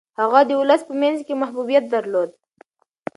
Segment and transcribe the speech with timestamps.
[0.19, 2.29] هغه د ولس په منځ کي محبوبیت درلود.